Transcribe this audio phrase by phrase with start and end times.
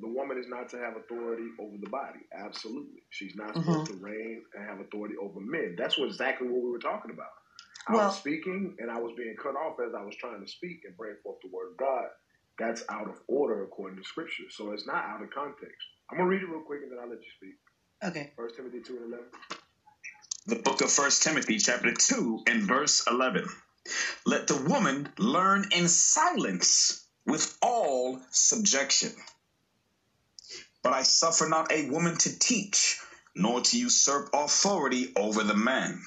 [0.00, 2.20] the woman is not to have authority over the body.
[2.32, 3.02] Absolutely.
[3.10, 3.98] She's not supposed mm-hmm.
[3.98, 5.76] to reign and have authority over men.
[5.78, 7.32] That's what exactly what we were talking about.
[7.88, 10.50] I well, was speaking and I was being cut off as I was trying to
[10.50, 12.06] speak and bring forth the word of God.
[12.58, 14.44] That's out of order according to scripture.
[14.50, 15.82] So it's not out of context.
[16.10, 17.56] I'm gonna read it real quick and then I'll let you speak.
[18.02, 18.32] Okay.
[18.36, 19.26] First Timothy two and eleven.
[20.46, 23.46] The book of First Timothy, chapter two and verse eleven.
[24.26, 29.12] Let the woman learn in silence with all subjection.
[30.82, 32.98] But I suffer not a woman to teach,
[33.34, 36.00] nor to usurp authority over the man.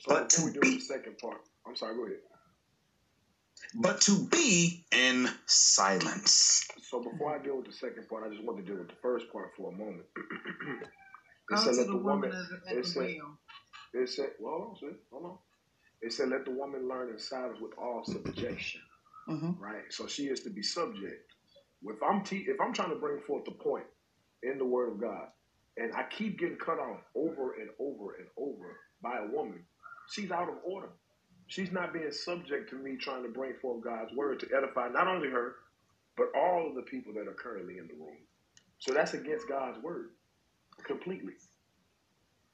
[0.00, 1.38] So but to be the second part.
[1.66, 2.18] I'm sorry, go ahead.
[3.74, 6.66] But to be in silence.
[6.88, 8.96] So before I deal with the second part, I just want to deal with the
[9.02, 10.06] first part for a moment.
[11.50, 12.32] it said, let the, the woman,
[12.70, 13.16] it said,
[13.94, 15.38] it said, well, hold on, hold on.
[16.00, 18.80] It said, let the woman learn in silence with all subjection.
[19.28, 19.62] Mm-hmm.
[19.62, 19.82] Right?
[19.90, 21.27] So she is to be subject.
[21.82, 23.86] If I'm te- if I'm trying to bring forth the point
[24.42, 25.28] in the Word of God,
[25.76, 29.64] and I keep getting cut off over and over and over by a woman,
[30.10, 30.90] she's out of order.
[31.46, 35.08] She's not being subject to me trying to bring forth God's word to edify not
[35.08, 35.54] only her,
[36.16, 38.18] but all of the people that are currently in the room.
[38.78, 40.10] So that's against God's word
[40.86, 41.34] completely.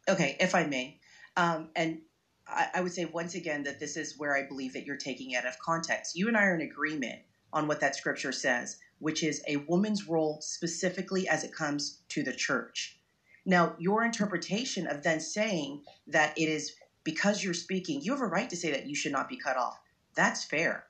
[0.08, 1.00] Okay, if I may.
[1.36, 2.02] Um, and
[2.46, 5.32] I, I would say once again that this is where I believe that you're taking
[5.32, 6.16] it out of context.
[6.16, 7.22] You and I are in agreement
[7.52, 12.22] on what that scripture says, which is a woman's role specifically as it comes to
[12.22, 12.98] the church.
[13.46, 18.26] Now, your interpretation of then saying that it is because you're speaking, you have a
[18.26, 19.78] right to say that you should not be cut off.
[20.14, 20.86] That's fair.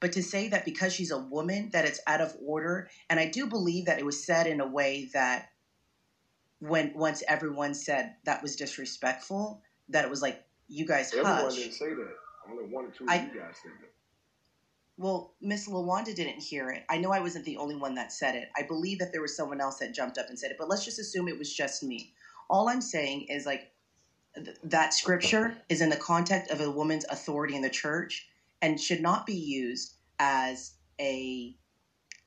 [0.00, 3.26] But to say that because she's a woman that it's out of order, and I
[3.26, 5.50] do believe that it was said in a way that
[6.60, 11.56] when once everyone said that was disrespectful, that it was like you guys Everyone hush.
[11.56, 12.14] didn't say that.
[12.50, 13.90] Only one or two of I, you guys said that.
[14.98, 16.84] Well, Miss Lawanda didn't hear it.
[16.90, 18.50] I know I wasn't the only one that said it.
[18.56, 20.84] I believe that there was someone else that jumped up and said it, but let's
[20.84, 22.10] just assume it was just me.
[22.50, 23.68] All I'm saying is like
[24.36, 28.26] th- that scripture is in the context of a woman's authority in the church
[28.62, 31.54] and should not be used as a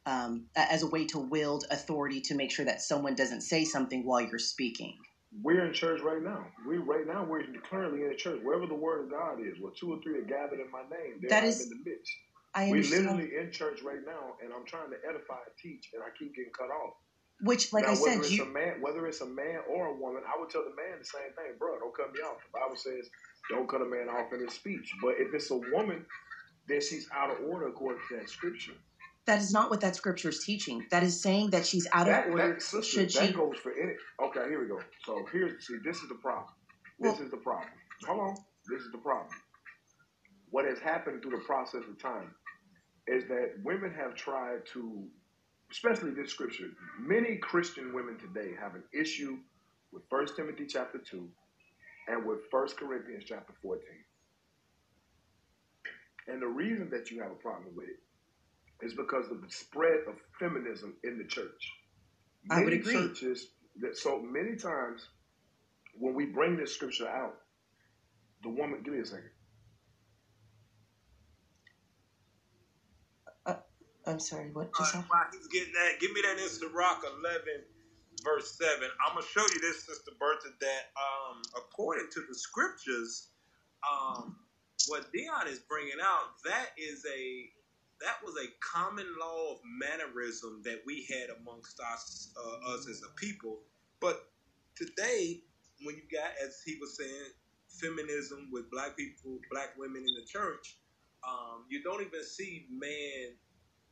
[0.06, 4.04] um, as a way to wield authority to make sure that someone doesn't say something
[4.06, 4.98] while you're speaking.
[5.44, 6.48] We're in church right now.
[6.68, 8.42] We right now we're currently in the church.
[8.44, 11.20] Wherever the word of God is, where two or three are gathered in my name,
[11.22, 11.32] there
[11.62, 12.12] in the midst.
[12.54, 16.04] I We're literally in church right now, and I'm trying to edify and teach, and
[16.04, 16.96] I keep getting cut off.
[17.44, 18.42] Which, like now, I said, whether you...
[18.42, 21.00] it's a man, whether it's a man or a woman, I would tell the man
[21.00, 21.80] the same thing, bro.
[21.80, 22.38] Don't cut me off.
[22.44, 23.10] The Bible says,
[23.50, 26.06] "Don't cut a man off in his speech." But if it's a woman,
[26.68, 28.74] then she's out of order according to that scripture.
[29.26, 30.86] That is not what that scripture is teaching.
[30.92, 32.54] That is saying that she's out that, of order.
[32.54, 33.34] That, sister, Should that she...
[33.34, 33.94] goes for any.
[34.22, 34.80] Okay, here we go.
[35.06, 36.54] So here's see, this is the problem.
[37.00, 37.70] This well, is the problem.
[38.06, 38.36] Hold on.
[38.70, 39.34] This is the problem.
[40.50, 42.36] What has happened through the process of time
[43.12, 45.04] is that women have tried to,
[45.70, 49.38] especially this scripture, many Christian women today have an issue
[49.92, 51.28] with 1 Timothy chapter 2
[52.08, 53.84] and with 1 Corinthians chapter 14.
[56.28, 60.00] And the reason that you have a problem with it is because of the spread
[60.08, 61.72] of feminism in the church.
[62.46, 62.94] Many I would agree.
[62.94, 63.48] Churches
[63.82, 65.06] that so many times
[66.00, 67.36] when we bring this scripture out,
[68.44, 69.30] the woman, give me a second.
[74.06, 77.64] I'm sorry, what just uh, While he's getting that, give me that in Sirach 11,
[78.24, 78.90] verse 7.
[79.08, 83.30] I'm going to show you this, Sister Bertha, that um, according to the scriptures,
[83.86, 84.38] um,
[84.88, 87.50] what Dion is bringing out, that is a
[88.02, 93.04] that was a common law of mannerism that we had amongst us, uh, us as
[93.04, 93.60] a people.
[94.00, 94.26] But
[94.76, 95.44] today,
[95.84, 97.30] when you got, as he was saying,
[97.70, 100.78] feminism with black people, black women in the church,
[101.28, 103.38] um, you don't even see man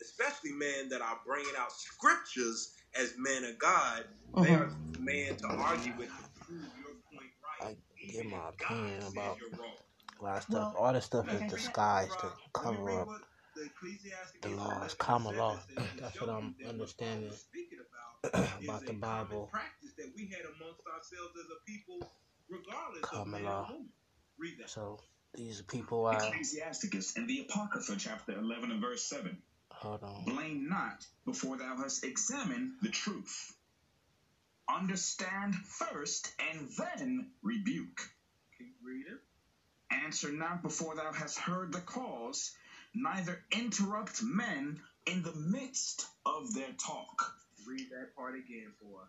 [0.02, 4.44] especially men that are bringing out scriptures as men of God, mm-hmm.
[4.44, 7.76] they are men to argue with to prove your point right.
[7.76, 9.38] I give my opinion about
[10.20, 10.74] a lot of stuff.
[10.78, 13.08] All this stuff is disguised to cover up
[14.42, 15.60] the laws, common law.
[16.00, 17.32] That's what I'm understanding
[18.24, 19.52] about the Bible.
[23.02, 23.70] Common law.
[24.66, 25.00] So
[25.36, 26.16] these people are.
[26.16, 29.38] Ecclesiasticus in the Apocrypha, chapter 11 and verse 7.
[29.80, 30.26] Hold on.
[30.26, 33.54] Blame not before thou hast examined the truth.
[34.70, 38.10] Understand first and then rebuke.
[38.58, 39.20] Keep reading.
[39.92, 42.52] Answer not before thou hast heard the cause,
[42.94, 47.34] neither interrupt men in the midst of their talk.
[47.68, 49.02] Read that part again for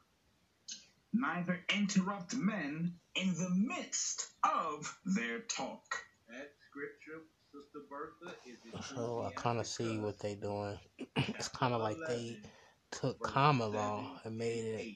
[1.13, 6.05] Neither interrupt men in the midst of their talk.
[6.29, 7.23] That scripture
[7.53, 8.35] Sister Bertha?
[8.45, 10.79] Is so I kind of see what they doing.
[11.17, 12.41] it's kind of like they
[12.91, 14.89] took common law and made it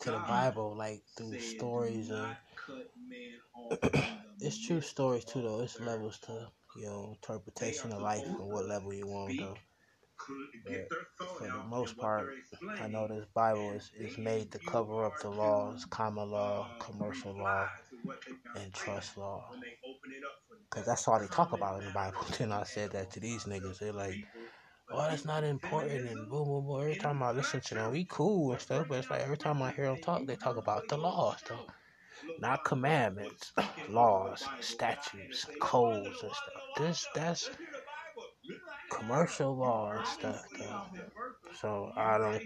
[0.00, 2.36] to the Bible, like through stories and
[4.40, 5.60] it's true stories too, though.
[5.60, 9.54] It's levels to your know interpretation of life and what level you want to go.
[10.66, 10.88] But
[11.38, 12.34] for the most part,
[12.80, 17.32] I know this Bible is, is made to cover up the laws, common law, commercial
[17.32, 17.70] law,
[18.54, 19.44] and trust law.
[20.70, 22.18] Because that's all they talk about in the Bible.
[22.38, 23.78] Then I said that to these niggas.
[23.78, 24.18] They're like,
[24.90, 26.80] oh, that's not important, and boom, boom, boom.
[26.82, 29.62] Every time I listen to them, we cool and stuff, but it's like every time
[29.62, 31.66] I hear them talk, they talk about the laws, stuff.
[32.38, 33.52] Not commandments,
[33.88, 36.62] laws, statutes, codes, and stuff.
[36.76, 37.50] This, that's
[38.94, 40.82] commercial law and stuff, though.
[41.60, 42.42] So I don't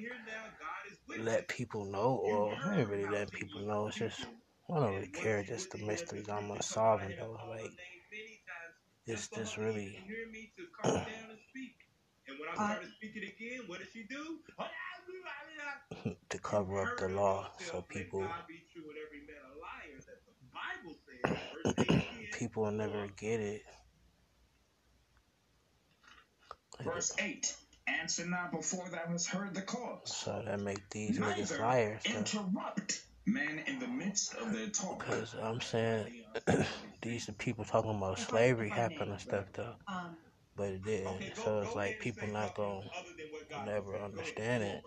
[1.18, 3.88] let people know, or I ain't really let people know.
[3.88, 4.26] It's just,
[4.70, 7.38] I don't really care, just the mysteries I'm unsolving, though.
[7.48, 7.72] Like,
[9.06, 9.98] it's just really.
[12.28, 14.38] And when I started speaking again, what did she do?
[16.30, 18.26] to cover up the law so people
[22.32, 23.62] people will never get it.
[26.82, 27.56] Verse 8
[27.88, 30.16] Answer not before thou hast heard the cause.
[30.16, 32.02] So that make these Neither niggas liars.
[32.04, 34.98] Interrupt men in the midst of their talk.
[34.98, 36.06] Because I'm saying
[37.02, 39.74] these are people talking about slavery happening and stuff though.
[39.88, 40.16] Um,
[40.56, 41.36] but it didn't.
[41.44, 42.82] So it's like people not gonna
[43.66, 44.84] never understand it.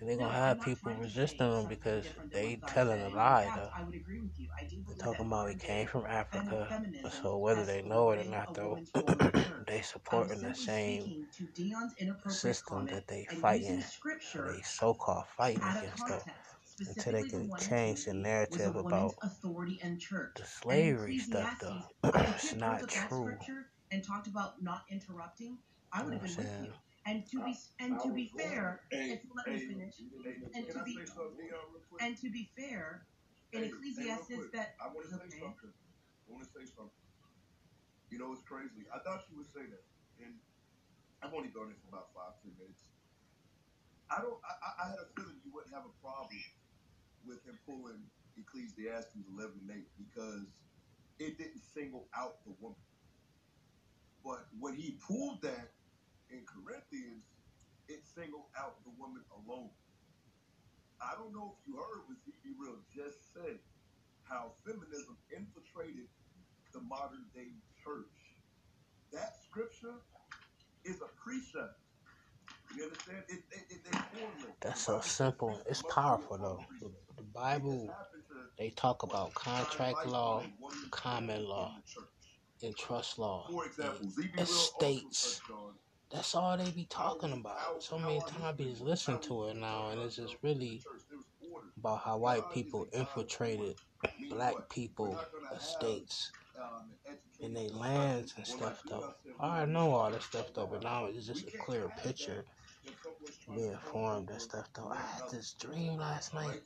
[0.00, 3.70] And they're gonna have people resisting them because they telling a lie though.
[4.86, 6.72] They're talking about he came from Africa.
[7.22, 8.78] So whether they know it or not though,
[9.66, 11.26] they supporting the same
[12.28, 13.82] system that they fighting
[14.46, 16.22] they so called fighting against though.
[16.86, 19.14] Until they can change the narrative about
[20.36, 21.82] the slavery stuff though.
[22.04, 23.36] it's not true
[23.90, 25.58] and talked about not interrupting,
[25.92, 26.72] I would have been with you.
[27.06, 29.94] And to be and to be fair, if you let me finish,
[30.54, 30.98] and to be
[32.00, 33.06] and to be fair,
[33.52, 35.72] in Ecclesiastes that I want to say something.
[36.28, 37.03] I want to say something.
[38.10, 38.86] You know, it's crazy.
[38.94, 39.84] I thought you would say that,
[40.24, 40.34] and
[41.22, 42.90] I've only done it for about five, ten minutes.
[44.10, 44.38] I don't.
[44.44, 46.40] I, I had a feeling you wouldn't have a problem
[47.26, 50.64] with him pulling Ecclesiastes 11 and 8 because
[51.18, 52.78] it didn't single out the woman.
[54.24, 55.72] But when he pulled that
[56.30, 57.24] in Corinthians,
[57.88, 59.70] it singled out the woman alone.
[61.00, 62.54] I don't know if you heard what Z.B.
[62.58, 63.60] Real just said,
[64.24, 66.08] how feminism infiltrated
[66.72, 67.52] the modern day
[67.84, 68.06] church.
[69.12, 69.94] That scripture
[70.84, 71.78] is a precept.
[72.76, 73.22] You understand?
[73.28, 75.60] It, it, it, That's so simple.
[75.68, 76.64] It's powerful though.
[76.80, 77.94] The, the Bible,
[78.58, 80.42] they talk about contract law,
[80.90, 81.76] common law
[82.62, 83.48] and trust law,
[84.38, 85.40] estates.
[86.10, 87.82] That's all they be talking about.
[87.82, 90.82] So many times he's listening to it now, and it's just really
[91.76, 93.76] about how white people infiltrated
[94.30, 95.20] black people
[95.54, 96.32] estates
[97.42, 99.14] and their lands and stuff though.
[99.40, 102.44] I know all this stuff though, but now it's just a clear picture
[103.54, 104.88] being formed and stuff though.
[104.88, 106.60] I had this dream last night.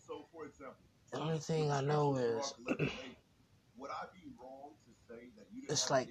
[1.13, 2.53] The only thing I know is
[5.69, 6.09] it's like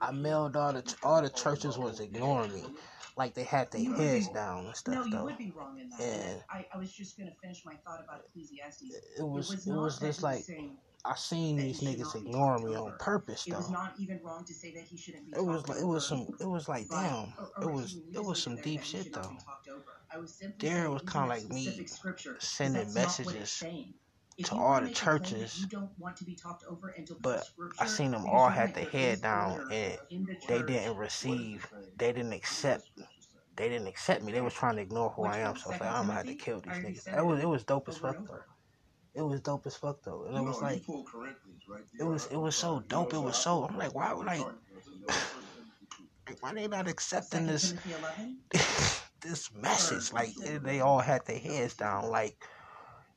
[0.00, 2.64] I mailed all the all the churches was ignoring me,
[3.16, 4.94] like they had their heads down and stuff.
[4.94, 5.24] No, you though.
[5.24, 6.00] would be wrong in that.
[6.00, 8.82] And I, I was just gonna finish my thought about Ecclesiastes.
[9.18, 10.44] It was it was, it was just like
[11.04, 13.56] I seen these niggas ignoring me on purpose though.
[13.56, 15.32] It was not even wrong to say that he shouldn't be.
[15.36, 18.56] It was like it was some it was like damn it was it was some
[18.58, 19.36] deep shit though.
[20.60, 21.86] There was kind of like me
[22.38, 23.64] sending messages
[24.44, 25.66] to all the churches,
[27.20, 27.46] but
[27.78, 29.98] I seen them all had their head down and
[30.46, 32.84] they didn't receive, they didn't accept,
[33.56, 34.32] they didn't accept me.
[34.32, 35.56] They was trying to ignore who I am.
[35.56, 37.06] So I was like, I'm gonna have to kill these niggas.
[37.16, 38.44] It was it was dope as fuck though.
[39.18, 40.84] It was dope as fuck though, and it was like,
[41.98, 43.12] it was it was so dope.
[43.12, 44.46] It was so I'm like, why like,
[46.38, 47.74] why they not accepting this
[49.20, 50.12] this message?
[50.12, 52.36] Like they all had their heads down, like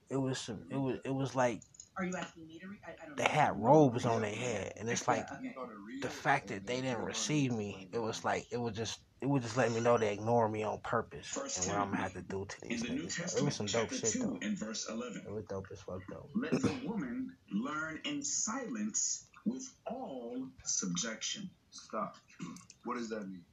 [0.10, 1.62] it was some, it was it was like
[2.00, 2.80] are you asking me to read?
[2.88, 5.54] I, I don't they had robes on their head, and it's like okay.
[6.02, 7.90] the fact that they didn't receive me.
[7.94, 10.64] It was like it was just it was just letting me know they ignore me
[10.64, 13.38] on purpose First and what I'm gonna have to do to these in the niggas.
[13.38, 14.40] it was some dope shit though.
[14.42, 16.28] In verse 11, it was dope as fuck though.
[16.36, 21.50] Let the woman learn in silence with all subjection.
[21.70, 22.18] Stop.
[22.84, 23.46] What does that mean?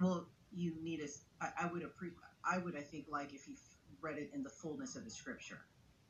[0.00, 1.06] Well, you need a.
[1.44, 2.18] I, I would appreciate
[2.48, 3.54] I would, I think, like if you
[4.00, 5.58] read it in the fullness of the scripture.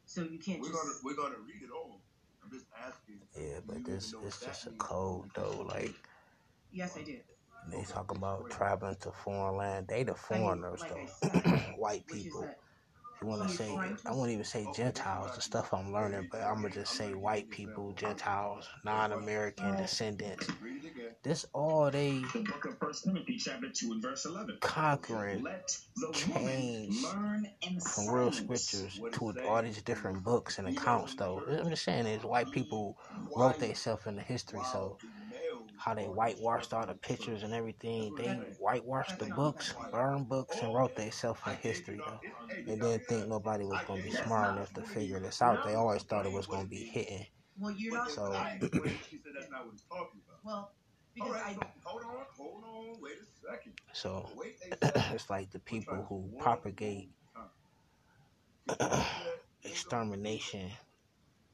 [0.06, 0.82] So you can't we're just.
[0.82, 2.00] Gonna, we're gonna read it all.
[2.42, 3.20] I'm just asking.
[3.36, 5.66] Yeah, but this it's just a code though.
[5.68, 5.94] Like.
[6.72, 7.22] Yes, I did.
[7.70, 9.88] They talk about traveling to foreign land.
[9.88, 11.30] They the foreigners though,
[11.76, 12.48] white people.
[13.22, 13.70] You want to say,
[14.06, 17.14] I won't even say Gentiles, the stuff I'm learning, but I'm going to just say
[17.14, 20.48] white people, Gentiles, non American descendants.
[21.24, 24.58] This all they The book of First Timothy, chapter 2, and verse 11.
[24.60, 25.44] conquering
[26.14, 31.42] change woman learn in from real scriptures to all these different books and accounts, though.
[31.48, 32.96] I'm just saying is white people
[33.36, 34.98] wrote themselves into history, so
[35.76, 38.14] how they whitewashed all the pictures and everything.
[38.16, 42.20] They whitewashed the books, burned books, and wrote themselves in history, though.
[42.66, 45.64] They didn't think nobody was going to be smart enough to figure this out.
[45.64, 47.26] They always thought it was going to be hidden.
[47.58, 48.10] Well, you're not.
[48.10, 50.40] So, she said that's not what talking about.
[50.44, 50.72] Well,
[51.14, 51.56] because I.
[51.84, 53.72] hold on, hold on, wait a second.
[53.92, 54.28] so
[55.14, 57.10] it's like the people who propagate
[59.64, 60.70] extermination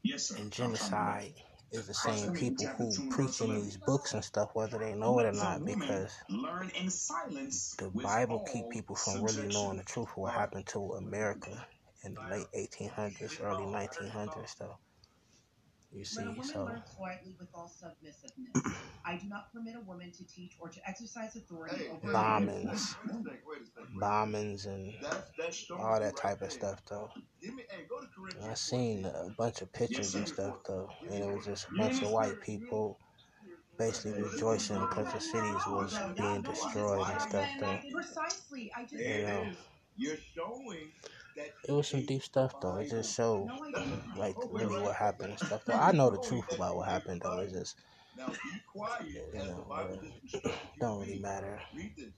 [0.02, 1.34] Yes, and genocide
[1.72, 5.26] is the same people who preach in these books and stuff, whether they know it
[5.26, 7.74] or not, because learn in silence.
[7.78, 11.66] the Bible keep people from really knowing the truth of what happened to America
[12.04, 14.78] in the late 1800s, early 1900s, though.
[15.94, 18.74] You Let a woman so learn quietly with all submissiveness.
[19.04, 22.64] I do not permit a woman to teach or to exercise authority Hey, over Bombings.
[22.64, 24.00] Wait a second, wait a second.
[24.00, 26.50] bombings and That's, that's all that type right of there.
[26.50, 27.10] stuff, though.
[27.42, 28.48] Give me, hey, go to Corinthians.
[28.48, 32.02] I seen a bunch of pictures and stuff, though, and it was just a bunch
[32.02, 32.98] of white people
[33.78, 37.78] basically rejoicing because the cities was being destroyed and stuff, though.
[37.92, 38.72] Precisely.
[38.76, 38.94] I just.
[38.94, 39.50] You know,
[39.96, 42.76] You're showing that it was some deep stuff, though.
[42.76, 44.16] It just showed No, I didn't.
[44.16, 45.64] like really what happened and stuff.
[45.64, 47.38] Though I know the truth about what happened, though.
[47.38, 47.76] It's just
[48.16, 48.34] Now be
[48.72, 51.60] quiet you know, uh, just instructs you don't really matter.
[51.74, 52.12] Read this.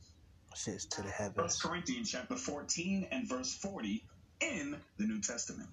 [0.55, 1.63] Sits to the First heavens.
[1.63, 4.05] Corinthians chapter 14 and verse 40
[4.41, 5.69] in the New Testament.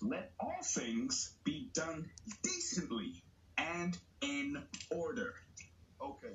[0.00, 2.08] Let all things be done
[2.42, 3.22] decently
[3.58, 5.34] and in order.
[6.00, 6.34] Okay.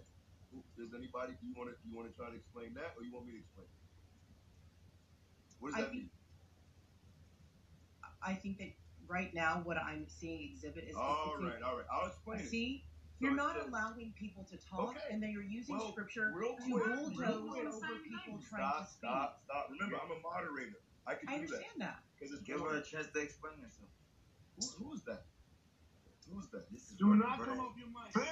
[0.77, 3.12] Does anybody do you want to you want to try to explain that, or you
[3.12, 3.65] want me to explain?
[3.65, 3.85] it?
[5.59, 6.09] What does I that think- mean?
[8.21, 8.71] I think that
[9.07, 10.95] right now what I'm seeing exhibit is.
[10.95, 11.85] All is- right, all right.
[11.91, 12.39] I'll explain.
[12.47, 12.83] See,
[13.19, 15.00] So you're not says- allowing people to talk, Okay.
[15.12, 16.95] and then you're using Well, scripture real to quick, real
[17.41, 17.65] bulldoze quick.
[17.67, 18.97] over people trying Stop, to speak.
[18.97, 19.69] stop, stop.
[19.69, 20.81] Remember, I'm a moderator.
[21.07, 22.03] I can I do that understand that.
[22.17, 23.89] because it's Give her a chance to explain herself.
[24.79, 25.25] Who, who's that?
[26.31, 26.69] Who's that?
[26.71, 28.12] This is Do what not the come brother- off your mic.
[28.12, 28.24] Phil,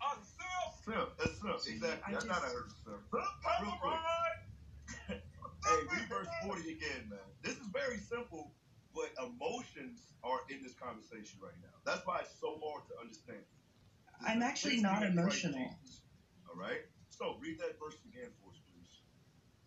[0.00, 1.56] uh, Phil, Phil, that's Phil.
[1.74, 2.14] Exactly.
[2.14, 3.02] I I, thought I just- heard Phil.
[3.10, 4.00] Real quick.
[5.66, 7.18] Hey, read verse 40 again, man.
[7.42, 8.52] This is very simple,
[8.94, 11.74] but emotions are in this conversation right now.
[11.84, 13.42] That's why it's so hard to understand.
[14.20, 15.58] This I'm actually not emotional.
[15.82, 16.02] Jesus.
[16.48, 16.80] All right?
[17.10, 19.02] So read that verse again for us, please.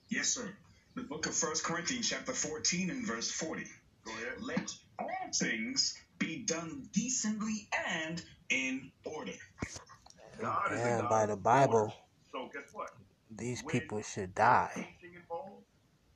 [0.09, 0.49] Yes, sir.
[0.95, 3.63] The book of First Corinthians chapter 14 and verse 40.
[4.05, 4.41] Go ahead.
[4.41, 9.33] Let all things be done decently and in order.
[10.39, 11.93] God And God by the Bible.
[12.31, 12.89] So guess what?
[13.31, 15.65] these When people should die, teaching involved,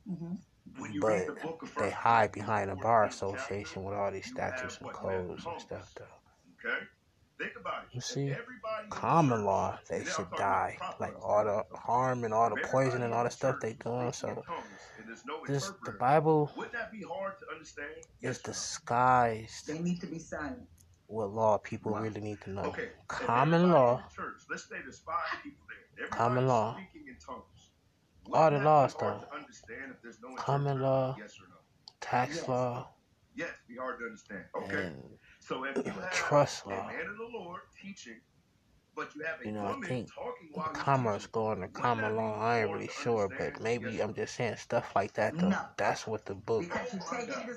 [0.07, 3.83] hmm when you but read the book of they hide behind the 14 bar association
[3.83, 4.95] with all these you have statutes and what?
[4.95, 6.69] codes and stuff, though.
[6.69, 6.83] Okay?
[7.37, 7.95] Think about it.
[7.95, 10.77] You see, everybody in the common law, they and then I'm should die.
[10.99, 13.77] Like all the harm and all the poison and all the the stuff they is
[13.77, 14.11] doing.
[14.11, 14.45] So in tongues
[14.97, 17.91] and there's no this the Bible Wouldn't that be hard to understand?
[17.97, 18.53] is Yes or no?
[18.53, 20.67] disguised They need to be silent.
[21.07, 22.03] what law people Right.
[22.03, 22.63] really need to know.
[22.63, 22.89] Okay.
[23.07, 25.65] Common law, church, let's say there's five people
[25.97, 26.07] there.
[26.07, 26.75] Common law.
[26.75, 27.71] speaking in tongues.
[28.31, 29.23] All the laws, though.
[30.45, 31.55] To understand if there's no Common law, Yes or no?
[32.01, 32.47] tax Yes.
[32.47, 32.87] law,
[33.35, 34.45] Yes, be hard to understand.
[34.55, 34.87] Okay.
[34.87, 36.87] and So if you have trust a law.
[36.87, 38.19] man of the Lord teaching,
[38.95, 41.73] but you have a You know, I think talking while he's commerce going to wouldn't
[41.81, 42.39] common law.
[42.39, 45.49] I ain't really sure, but maybe Yes I'm just saying stuff like that though.
[45.49, 45.61] No.
[45.77, 47.53] That's what the book Because you're taking the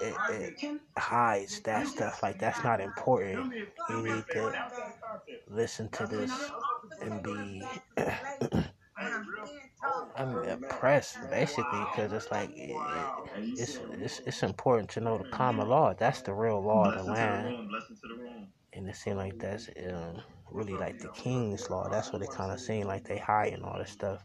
[0.00, 1.60] it, it, it hides.
[1.60, 3.52] That stuff like that's not important.
[3.88, 5.50] You need to Outside of context.
[5.50, 6.50] listen to this
[7.00, 7.62] and be.
[10.16, 13.12] I'm impressed basically because it's like it, it,
[13.56, 15.94] it's, it's it's important to know the common law.
[15.94, 18.48] That's the real law of the land, Blessing to the room.
[18.72, 21.88] and it seems like that's um, really like the king's law.
[21.88, 24.24] That's what it kind of seems like they hiding all this stuff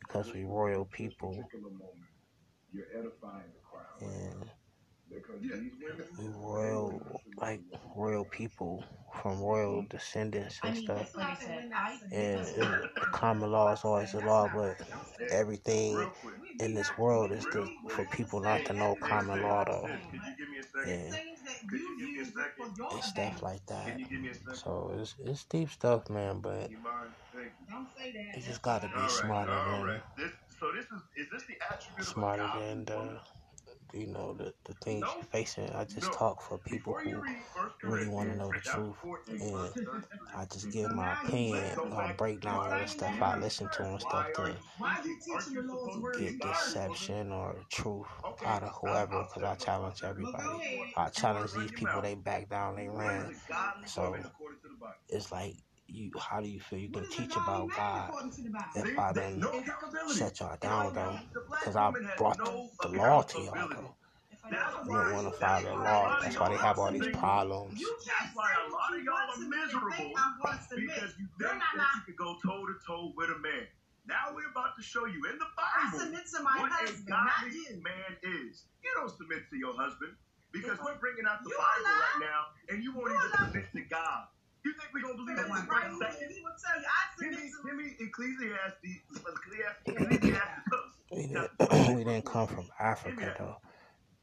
[0.00, 1.70] because we royal people particular
[2.72, 4.00] you're edifying the crowd.
[4.00, 4.50] and
[6.18, 7.60] royal like
[7.94, 8.84] royal people
[9.22, 11.16] from royal descendants and stuff.
[11.16, 12.46] like I said, I And
[13.00, 14.80] the common law is always the law, but
[15.30, 16.10] everything
[16.60, 20.20] in this world is to, for people not to know common law though, Sis, Could
[20.20, 20.92] you give me a second?
[20.92, 22.92] and Could you give me a second?
[22.92, 23.86] and stuff like that.
[23.86, 24.54] Can you give me a second?
[24.54, 26.40] So it's it's deep stuff, man.
[26.40, 27.10] But You mind?
[27.32, 27.66] Thank you.
[27.68, 28.36] Don't say that.
[28.40, 30.00] you just got to be smarter all than
[30.58, 33.20] so this is is this the attribute smarter than godly the woman?
[33.96, 35.70] You know the, the things you're facing.
[35.70, 37.22] I just talk for people who
[37.82, 38.96] really want to know the truth,
[39.40, 39.74] and
[40.34, 41.78] I just give my opinion.
[41.92, 44.56] I break down all the stuff I listen to and stuff to
[46.12, 48.06] get deception or truth
[48.44, 49.22] out of whoever.
[49.24, 50.92] Because I challenge everybody.
[50.96, 52.00] I challenge these people.
[52.02, 52.76] They back down.
[52.76, 53.32] They ran.
[53.86, 54.16] So
[55.08, 55.56] it's like
[55.88, 58.10] you how do you feel you can teach about God
[58.74, 59.44] if I didn't
[60.14, 61.18] shut y'all down though?
[61.60, 63.94] Because I brought the, the law to y'all though.
[64.86, 66.18] You don't want to follow the law.
[66.22, 67.80] That's why they have all these problems.
[68.06, 70.12] That's why a lot of y'all are miserable
[70.76, 73.66] because you think that you can go toe to toe with a man.
[74.06, 75.98] Now we're about to show you in the Bible
[76.62, 78.66] what a godly man is.
[78.84, 80.14] You don't submit to your husband
[80.52, 82.40] because we're bringing out the Bible right now,
[82.70, 84.28] and you won't even submit to God.
[84.66, 86.32] You think we're gonna believe that right second?
[86.32, 88.98] He will tell you, I give me, give me Ecclesiastes,
[89.86, 90.46] Ecclesiastes.
[91.96, 93.56] We didn't, come from Africa though.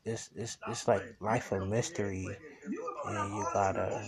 [0.04, 2.28] It's it's it's like life of mystery,
[2.66, 4.04] and you gotta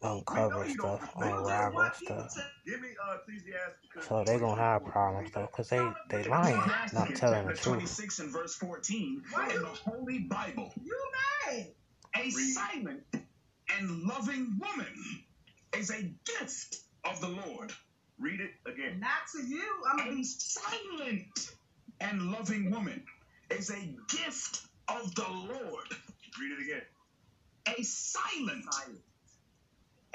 [0.00, 2.36] uncover stuff, unravel stuff.
[2.38, 7.64] Uh, so they gonna have problems though, cause they they lying, not telling the truth.
[7.64, 10.72] Twenty six and verse fourteen in the Holy Bible.
[10.84, 10.96] You
[11.48, 11.66] mad?
[12.16, 14.86] A silent and loving woman
[15.76, 17.72] is a gift of the Lord.
[18.18, 19.00] Read it again.
[19.00, 19.64] Not to you.
[19.90, 21.52] I'm a silent
[22.00, 23.02] and loving woman
[23.50, 25.88] is a gift of the Lord.
[26.40, 26.82] Read it again.
[27.78, 28.64] A silent,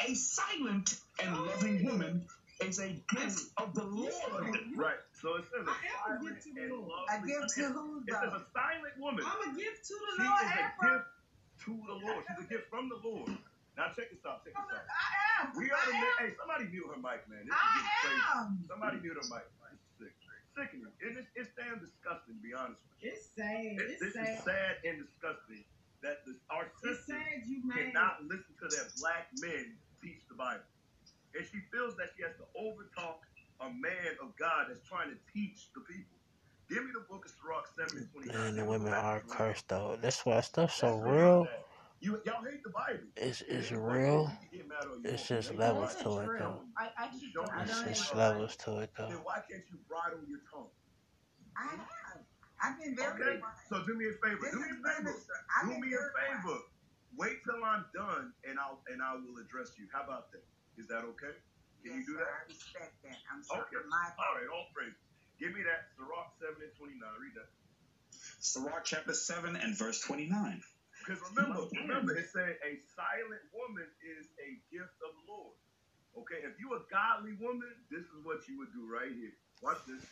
[0.06, 2.26] a silent and loving woman
[2.62, 4.12] is a gift of the Lord.
[4.76, 4.96] Right.
[5.22, 6.74] So it says a silent and
[7.10, 8.04] I give to who?
[8.08, 9.24] It says a silent woman.
[9.26, 10.42] I'm a gift to the she Lord.
[10.42, 11.06] She is a gift
[11.66, 12.24] to the Lord.
[12.28, 13.32] She's a gift from the Lord.
[13.78, 14.44] Now check this out.
[14.44, 15.25] Check this out.
[15.46, 15.58] I am.
[15.58, 15.86] We are
[16.20, 17.46] Hey, somebody mute her mic, man.
[17.46, 18.24] This I is crazy.
[18.36, 18.66] am.
[18.68, 19.46] Somebody mute her mic.
[19.62, 19.74] Man.
[19.78, 20.16] It's sick.
[20.58, 20.94] Sickening.
[21.04, 23.12] It is, it's damn disgusting, to be honest with you.
[23.14, 23.78] It's sad.
[23.78, 24.28] It, It's this sad.
[24.28, 25.64] is sad and disgusting
[26.02, 27.44] that this, our It's sisters sad
[27.76, 30.64] cannot listen to their black men teach the Bible.
[31.36, 33.20] And she feels that she has to overtalk
[33.62, 36.18] a man of God that's trying to teach the people.
[36.70, 38.36] Give me the book of Sirach 7 and 29.
[38.36, 39.98] Man, the women are cursed though.
[40.02, 41.48] That's why stuff's so real.
[42.02, 43.08] You, y'all hate the Bible.
[43.16, 44.32] It's it's real.
[45.04, 46.62] It's just levels to it though.
[46.78, 47.24] I, I just
[47.72, 49.08] It's just levels to it though.
[49.08, 49.24] Then though.
[49.24, 50.70] why can't you bridle your tongue?
[51.58, 52.22] I have.
[52.62, 53.22] I've been very.
[53.22, 54.44] Okay, so do me a favor.
[54.44, 55.16] This Do me a favor.
[55.64, 56.60] Do me a favor.
[57.16, 59.88] Wait till I'm done, and I'll and I will address you.
[59.92, 60.44] How about that?
[60.78, 61.32] Is that okay?
[61.84, 62.28] Can you do sir, that?
[62.28, 63.18] I respect that.
[63.32, 63.64] I'm sorry.
[63.72, 63.88] Okay.
[63.88, 64.52] My All right.
[64.52, 64.96] All praise.
[65.40, 67.16] Give me that Sirach seven and twenty nine.
[67.24, 67.48] Read that.
[68.40, 70.62] Sirach chapter 7 and verse 29.
[71.06, 75.56] Because remember, remember, it said a silent woman is a gift of the Lord.
[76.18, 79.34] Okay, if you a godly woman, this is what you would do right here.
[79.62, 80.04] Watch this.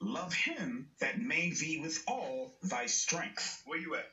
[0.00, 3.62] Love him that made thee with all thy strength.
[3.66, 4.06] Where you at?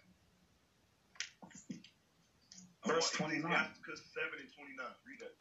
[2.86, 3.52] Verse 29.
[3.78, 4.94] Because seven and twenty nine.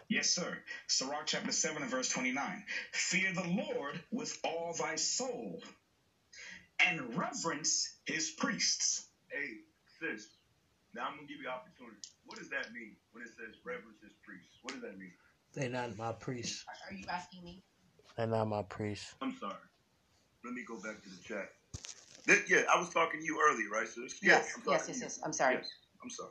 [0.08, 0.58] Yes, sir.
[0.88, 2.64] Sirach chapter 7 and verse 29.
[2.92, 5.60] Fear the Lord with all thy soul
[6.80, 9.02] and reverence his priests.
[9.30, 9.58] Hey,
[10.00, 10.28] sis.
[10.94, 11.98] Now I'm gonna give you opportunity.
[12.26, 14.58] What does that mean when it says reverence his priests?
[14.62, 15.12] What does that mean?
[15.54, 16.64] They're not my priests.
[16.88, 17.62] Are you asking me?
[18.16, 19.14] They're not my priests.
[19.20, 19.54] I'm sorry.
[20.44, 21.50] Let me go back to the chat.
[22.26, 24.22] Th- yeah, I was talking to you earlier, right, sis?
[24.22, 25.20] Yes, I'm yes, yes, yes.
[25.24, 25.54] I'm sorry.
[25.56, 25.68] Yes,
[26.02, 26.30] I'm sorry.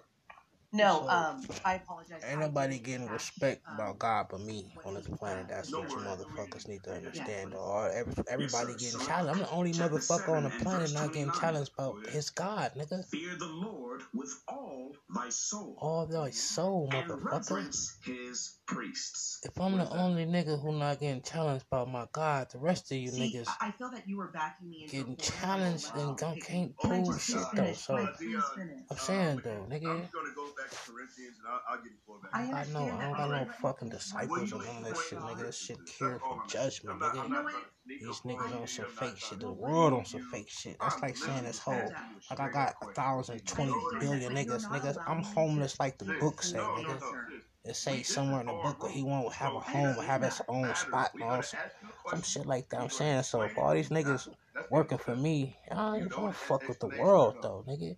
[0.78, 2.24] No, So- um, I apologize.
[2.24, 5.48] Ain't nobody getting have, respect um, about God but me on this planet.
[5.50, 7.54] That's what you motherfuckers need to understand.
[7.54, 7.58] Though.
[7.60, 9.42] Or every, everybody getting challenged.
[9.42, 13.06] I'm the only chapter motherfucker on the planet not getting challenged about his God, nigga.
[13.06, 17.66] Fear the Lord with all thy soul All thy soul, and motherfucker.
[18.06, 19.39] his priests.
[19.43, 22.97] If I'm the only nigga who not getting challenged by my God, the rest of
[22.97, 26.10] you See, niggas I I feel that you were backing me into getting challenged Wow.
[26.10, 27.73] and gon- can't Oh, prove my shit though.
[27.73, 28.80] So Mike, please finish.
[28.91, 30.12] I'm saying Um, though, I'm nigga.
[30.12, 32.32] gonna go back to Corinthians and I'll, I'll get it for back.
[32.34, 33.56] I I understand know I don't got no Alright.
[33.62, 35.32] fucking disciples you and all ain't that shit, nigga.
[35.32, 35.38] on.
[35.38, 37.30] This shit That's cured for judgment, not- nigga.
[37.30, 38.58] Not trying to sneak These niggas you.
[38.58, 39.39] on some fake shit.
[39.39, 40.77] The world on some fake shit.
[40.80, 42.95] That's like saying this whole listening to you like I got up a quick.
[42.95, 45.03] thousand, twenty No, billion but you're niggas, niggas.
[45.08, 47.41] I'm homeless like the book say, no, no, nigga.
[47.67, 50.41] It say somewhere in the book that he won't have a home, it have his
[50.47, 52.82] own spot and all some, you some shit like that.
[52.82, 53.41] I'm saying so.
[53.41, 54.30] If all these niggas
[54.71, 57.95] working for me, I You don't, know don't fuck with the world though, nigga.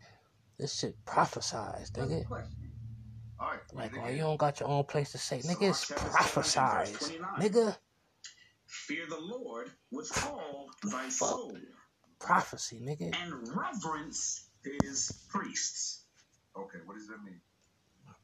[0.57, 2.25] This shit prophesized, nigga.
[3.73, 5.69] Like, oh, you don't got your own place to say, nigga.
[5.69, 7.77] It's Sirach chapter 7 and verse prophesized, nigga.
[8.65, 11.57] Fear the Lord with all thy soul
[12.19, 13.15] Prophecy, nigga.
[13.15, 14.49] and reverence
[14.83, 16.05] his priests.
[16.57, 17.41] Okay, what does that mean?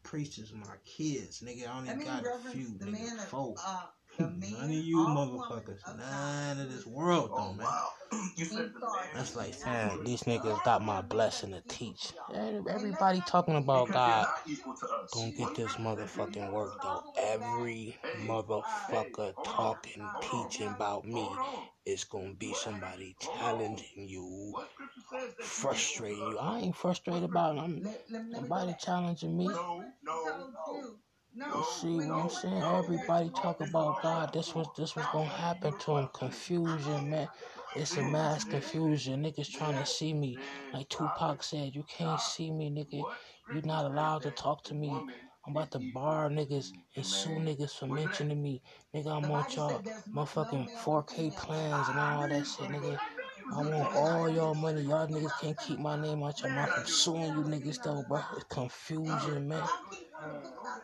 [0.06, 1.68] My preachers, my kids, nigga.
[1.68, 2.92] I only That means got a few, the nigga.
[2.92, 3.56] man of Four.
[3.66, 3.82] uh,
[4.20, 5.80] None of you motherfuckers.
[5.98, 7.68] None of this world though, man.
[8.38, 8.72] You said
[9.16, 12.14] That's like, man, these niggas got my blessing to teach.
[12.34, 14.28] Everybody talking about God
[15.12, 17.04] gonna get this motherfucking work though.
[17.18, 21.28] Every motherfucker talking, teaching about me
[21.86, 24.54] is gonna be somebody challenging you,
[25.42, 26.38] frustrating you.
[26.38, 27.88] I ain't frustrated about them.
[28.32, 29.48] Nobody challenging me.
[29.48, 30.96] No, no, no.
[31.38, 32.64] No, see what I'm saying?
[32.64, 34.32] Everybody talk about God.
[34.32, 36.10] This was this was gonna happen to him.
[36.14, 37.28] Confusion, man.
[37.76, 39.24] It's a mass confusion.
[39.24, 40.40] Niggas trying to see me.
[40.74, 43.04] Like Tupac said, you can't see me, nigga.
[43.54, 44.90] You're not allowed to talk to me.
[45.46, 48.62] I'm about to bar niggas and sue niggas for mentioning me.
[48.96, 49.82] Nigga, I'm on y'all
[50.14, 52.98] motherfucking 4K plans and all that shit, nigga.
[53.52, 54.82] I want all y'all money.
[54.82, 56.72] Y'all niggas can't keep my name out your mouth.
[56.78, 58.22] I'm suing you niggas though, bro.
[58.36, 59.64] It's confusion, man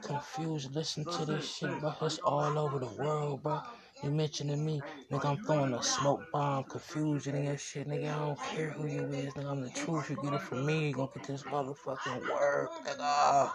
[0.02, 0.74] confused.
[0.76, 1.94] Listen to this shit, bro.
[2.02, 3.62] It's all over the world, bro.
[4.04, 8.14] You mentioning me, nigga, I'm throwing a smoke bomb, confusion in your shit, nigga.
[8.14, 9.52] I don't care who you is, nigga.
[9.52, 10.10] I'm the truth.
[10.10, 13.52] You get it from me, you gonna get this motherfucking word, nigga.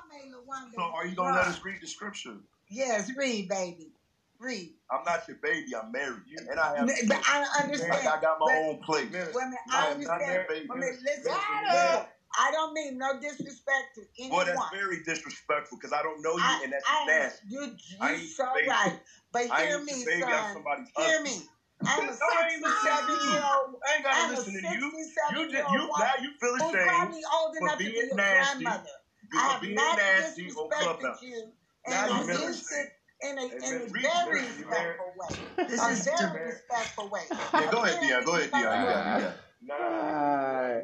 [0.75, 2.37] So are you gonna let us read the scripture?
[2.69, 3.89] Yes, read, baby.
[4.39, 4.75] Read.
[4.91, 5.75] I'm not your baby.
[5.75, 6.89] I'm married, you, and I have.
[6.89, 8.09] I understand.
[8.09, 9.11] I got my own place.
[9.13, 9.59] Wait a minute.
[9.71, 10.47] I understand.
[10.49, 10.97] Wait a minute.
[11.05, 12.03] Listen.
[12.39, 14.47] I don't mean no disrespect to anyone.
[14.47, 17.47] Well, that's very disrespectful because I don't know you, I, and that's I, nasty.
[17.49, 17.73] You,
[18.03, 18.99] you so right.
[19.33, 20.65] But hear me, son.
[20.97, 21.41] Hear me.
[21.87, 23.77] I'm a 67 year old.
[23.87, 24.93] I ain't gotta listen to you.
[25.31, 27.15] You just you now you feel ashamed
[27.59, 28.67] for being nasty.
[28.67, 28.81] I
[29.39, 31.53] have being not nasty disrespected you,
[31.87, 35.67] and I did sit in a, in a very respectful way.
[35.69, 37.23] This is a very respectful way.
[37.31, 38.25] Yeah, go ahead, Dion.
[38.25, 38.81] Go ahead, Dion.
[38.81, 39.37] You got it.
[39.63, 40.81] Nah.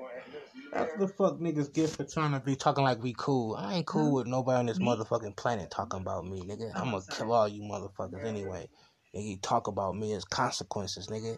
[0.72, 3.54] That's the fuck niggas get for trying to be talking like we cool.
[3.54, 6.72] I ain't cool with nobody on this motherfucking planet talking about me, nigga.
[6.74, 8.68] I'm gonna kill all you motherfuckers anyway.
[9.14, 11.36] Nigga, you talk about me as consequences, nigga.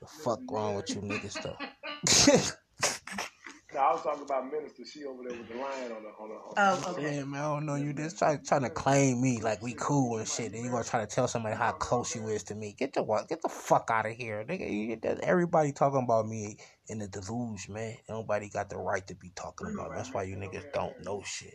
[0.00, 1.58] The fuck wrong with you niggas though?
[3.74, 4.84] No, I was talking about Minister.
[4.84, 6.34] She over there with the lion on the on the.
[6.34, 7.16] On oh, okay.
[7.16, 7.40] Yeah, man.
[7.40, 7.74] I don't know.
[7.74, 10.52] You just try, trying to claim me like we cool and shit.
[10.52, 12.76] And you gonna try to tell somebody how close you is to me.
[12.78, 13.28] Get the what?
[13.28, 15.18] Get the fuck out of here, nigga.
[15.20, 16.58] Everybody talking about me
[16.88, 17.96] in the deluge, man.
[18.08, 19.90] Nobody got the right to be talking about.
[19.94, 21.54] That's why you niggas don't know shit.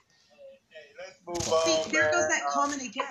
[1.36, 3.06] See, there goes that comment again.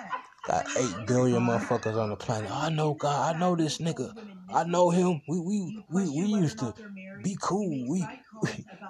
[0.47, 2.49] Got eight billion motherfuckers on the planet.
[2.51, 3.35] I know God.
[3.35, 4.11] I know this nigga.
[4.53, 5.21] I know him.
[5.27, 6.73] We we we, we used to
[7.23, 7.87] be cool.
[7.89, 8.01] We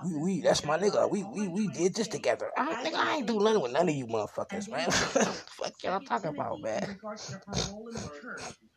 [0.04, 1.10] we, we that's my nigga.
[1.12, 2.52] We we we did this together.
[2.58, 4.90] I think I ain't do nothing with none of you motherfuckers, man.
[4.92, 6.98] Fuck y'all talking about, man.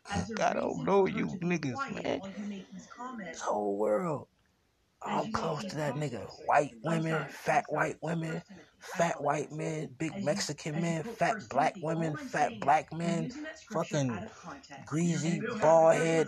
[0.09, 2.21] I don't know you niggas, man.
[3.31, 4.27] This whole world.
[5.05, 6.27] I'm close to that nigga.
[6.45, 8.41] White women, fat white women,
[8.79, 13.29] fat white men, big Mexican men, fat black women, fat black men,
[13.71, 14.25] fucking
[14.85, 16.27] greasy, bald head,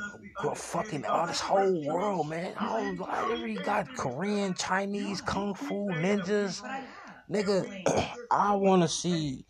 [0.55, 2.53] fucking all this whole world, man.
[2.57, 6.61] I already got Korean, Chinese, Kung Fu, ninjas.
[7.29, 7.65] Nigga,
[8.31, 9.45] I wanna see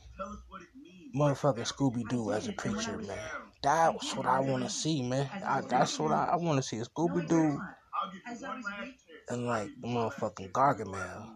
[1.16, 3.18] motherfucking Scooby Doo as a preacher, man.
[3.64, 5.30] That's what I wanna see, man.
[5.46, 6.78] I, that's what I, I wanna see.
[6.78, 7.60] A Scooby Doo
[9.30, 11.32] and like the motherfucking Gargamel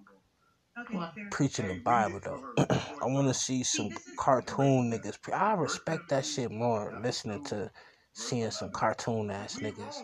[1.32, 2.44] preaching the Bible though.
[3.02, 5.22] I want to see some cartoon niggas.
[5.22, 7.72] Pre- I respect that shit more listening to
[8.14, 9.96] seeing some cartoon ass niggas.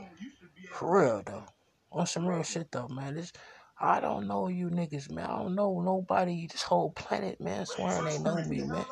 [0.72, 1.46] For real though.
[1.92, 3.16] On some real shit though, man.
[3.16, 3.32] This
[3.80, 5.26] I don't know you niggas, man.
[5.26, 8.86] I don't know nobody this whole planet, man, swearing they know me, man.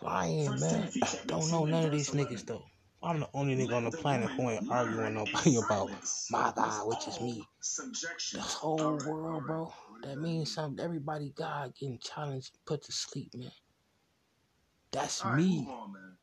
[0.00, 0.88] Lying, man.
[1.02, 2.64] I Don't know none of these niggas though.
[3.02, 5.90] I'm the only nigga on the planet who ain't arguing nobody about
[6.30, 7.46] my God, which is me.
[8.32, 9.72] The whole world, bro.
[10.02, 10.84] That means something.
[10.84, 13.50] Everybody God getting challenged, put to sleep, man.
[14.92, 15.66] That's me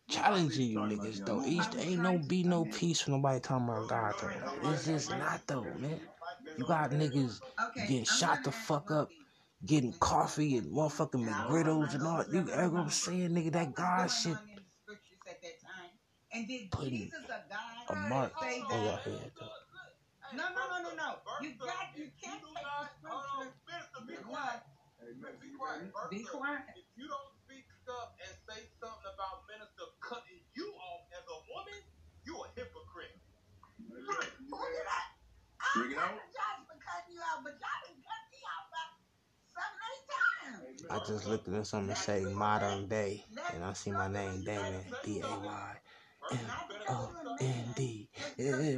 [0.10, 1.44] challenging you niggas though.
[1.46, 4.72] East ain't no be no peace for nobody talking about God though.
[4.72, 6.00] It's just not though, man.
[6.58, 7.42] You got niggas
[7.76, 9.10] getting shot the fuck up,
[9.65, 12.24] getting coffee and motherfucking McGriddles and all.
[12.32, 14.38] You ever I'm saying, nigga, that God shit
[16.34, 17.89] and did putting Jesus a God?
[17.89, 19.32] A mark on your head.
[19.39, 19.50] Though.
[20.38, 21.10] No, no, no, no, no.
[21.42, 22.54] You got, you can't take
[23.02, 24.06] the scripture.
[24.06, 24.62] Be quiet.
[25.42, 25.89] Be quiet.
[26.12, 26.63] Be quiet.
[26.78, 31.38] If you don't speak up and say something about minister cutting you off as a
[31.50, 31.82] woman,
[32.26, 33.18] you a hypocrite.
[33.89, 35.02] Look, who did I?
[35.60, 38.92] I apologize for cutting you out, but y'all done cut me out about
[39.50, 40.86] seven, eight times.
[40.89, 45.22] I just looked at something say modern day, and I see my name Daymond D
[45.22, 45.78] A Y.
[46.32, 46.39] M
[46.89, 47.12] O
[47.42, 48.10] N D.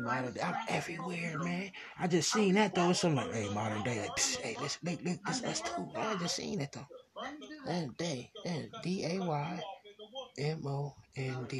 [0.02, 0.42] Modern day.
[0.42, 1.72] I'm everywhere, man.
[2.00, 2.94] I just seen that though.
[2.94, 4.02] So I'm like, hey, modern day.
[4.02, 5.90] Like, psh, hey, let's look, look, this us too.
[5.98, 6.88] I just seen it though.
[7.66, 8.32] That day,
[8.84, 9.64] D A Y
[10.38, 10.96] M O.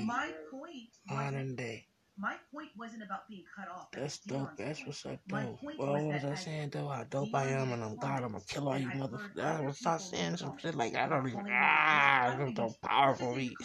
[0.06, 0.90] My point.
[1.08, 1.88] Modern day.
[2.22, 3.88] My point wasn't about being cut off.
[3.92, 4.56] That's dope.
[4.56, 5.58] That's what's up, though.
[5.60, 6.88] What was, I saying, though?
[6.88, 8.24] How dope I am, and I'm God.
[8.24, 9.44] I'm gonna kill all you motherfuckers.
[9.44, 11.48] I gonna start saying some shit like I don't even.
[11.50, 13.36] Ah, I'm so powerful.
[13.36, 13.58] Me.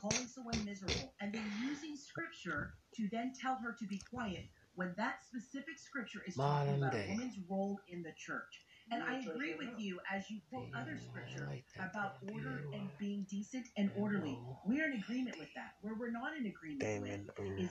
[0.00, 4.94] Calling someone miserable, and then using scripture to then tell her to be quiet when
[4.96, 8.64] that specific scripture is talking about a woman's role in the church.
[8.92, 11.48] And I agree with you as you quote other scripture
[11.78, 14.38] about order and being decent and orderly.
[14.66, 15.74] We're in agreement with that.
[15.82, 17.70] Where we're not in agreement with is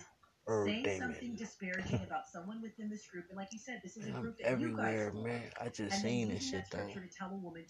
[0.66, 3.26] saying something disparaging about someone within this group.
[3.30, 5.42] And like you said, this is a group that everywhere, you guys man.
[5.62, 6.88] I just seen this shit though.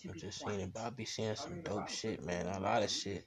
[0.09, 2.47] I just seen it, but I be seeing some dope shit, man.
[2.47, 3.25] A lot of shit.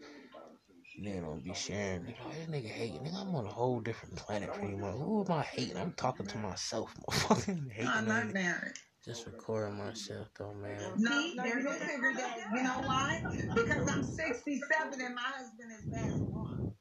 [1.01, 2.03] Nigga don't be sharing.
[2.03, 3.01] Nigga, this nigga hating.
[3.01, 4.95] Nigga, I'm on a whole different planet pretty much.
[4.95, 5.77] Who am I hating?
[5.77, 7.91] I'm talking to myself, motherfucking hating.
[7.91, 8.75] I'm not married.
[9.05, 10.79] Just recording myself though, man.
[10.99, 12.39] No, they're gonna figure that.
[12.55, 13.21] You know why?
[13.55, 16.73] Because I'm 67 and my husband is passed on.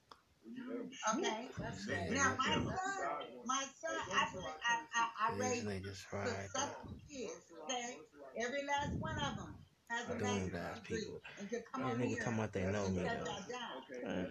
[1.15, 1.47] Okay.
[2.11, 2.65] Now my son,
[3.45, 4.27] my son, I
[4.69, 5.65] I I, I raised
[5.97, 7.33] successful kids.
[7.63, 7.97] Okay.
[8.37, 9.55] Every last one of them
[9.89, 11.05] has a bachelor's degree
[11.39, 12.17] and could come on here.
[12.17, 13.25] talking about they know me though.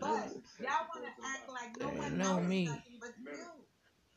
[0.00, 2.64] But y'all wanna act like no one knows me.
[2.66, 3.46] nothing but you.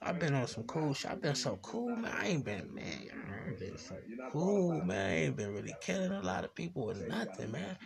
[0.02, 1.12] I've been on some cool shit.
[1.12, 2.14] I've been so cool, man.
[2.14, 3.23] I ain't been, man.
[3.62, 5.10] I've cool, man.
[5.10, 7.78] I ain't been really killing a lot of people with nothing, man.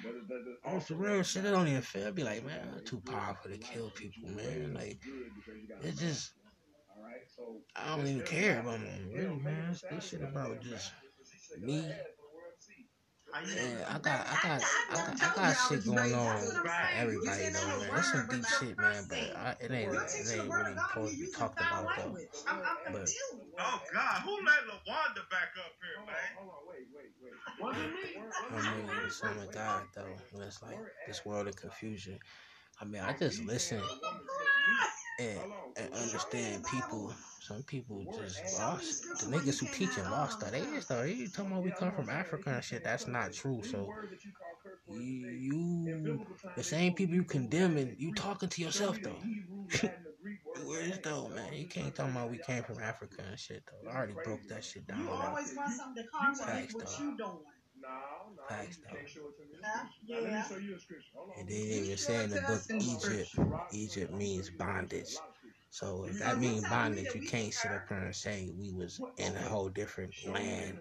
[0.66, 2.12] On some real shit, it don't even feel.
[2.12, 4.74] be like, man, I'm too powerful to kill people, man.
[4.74, 5.00] Like,
[5.82, 6.34] it's just,
[7.76, 9.76] I don't even care about them, really, man.
[9.90, 10.92] This shit about just
[11.60, 11.86] me
[13.34, 14.62] yeah, I got, I got,
[14.92, 17.90] I got, I got shit going on for everybody though, man.
[17.94, 19.06] That's some deep shit, man.
[19.10, 22.18] But I, it ain't, it ain't really supposed to be talked about though.
[22.92, 23.10] But
[23.60, 26.16] oh God, who let LaWanda back up here, man?
[26.38, 27.34] Hold on, wait, wait, wait.
[28.52, 30.40] I mean, the son of God though.
[30.46, 32.20] It's like this world of confusion.
[32.80, 33.82] I mean, I just listen
[35.20, 35.40] and,
[35.78, 37.14] and understand people.
[37.40, 39.04] Some people just lost.
[39.20, 41.04] The niggas who teach teaching lost their age though.
[41.04, 42.84] You talking about we come from Africa and shit.
[42.84, 43.62] That's not true.
[43.64, 43.94] So
[44.90, 49.20] you, you the same people you condemning, you talking to yourself though.
[50.66, 51.54] Where is though, man?
[51.54, 53.90] You can't talk about we came from Africa and shit though.
[53.90, 55.00] I already broke that shit down.
[55.00, 57.57] You always want something to contradict what you doing.
[57.88, 59.58] No, no, Facts, you can't show it to me.
[59.64, 59.86] Huh?
[60.06, 60.48] Yeah.
[60.48, 61.12] Show you a scripture.
[61.16, 61.40] Hold on.
[61.40, 63.36] And then even say in the book Egypt,
[63.72, 65.16] Egypt means bondage.
[65.70, 69.36] So if that means bondage, you can't sit up here and say we was in
[69.36, 70.80] a whole different land.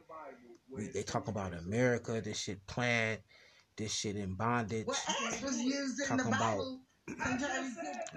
[0.73, 3.21] We, they talk about America, this shit planned,
[3.77, 4.87] this shit in bondage.
[6.07, 6.61] Talking about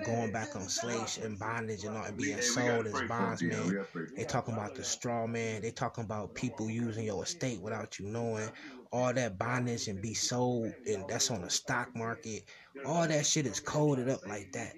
[0.04, 3.86] going back on slaves and bondage and all and being sold as bondsmen.
[4.16, 5.62] They talking about the straw man.
[5.62, 8.50] They talking about people using your estate without you knowing.
[8.92, 12.44] All that bondage and be sold and that's on the stock market.
[12.86, 14.74] All that shit is coded up like that.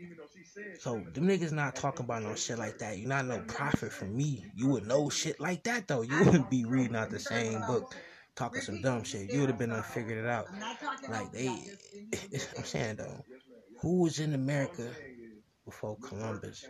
[0.79, 2.97] So them niggas not talking about no shit like that.
[2.97, 4.51] You're not no prophet from me.
[4.55, 6.01] You would know shit like that though.
[6.01, 7.95] You wouldn't be reading out the same book
[8.35, 9.31] talking some dumb shit.
[9.31, 10.47] You would have been done figured it out.
[11.09, 11.47] Like they
[12.57, 13.23] I'm saying though
[13.81, 14.87] who was in America
[15.65, 16.65] before Columbus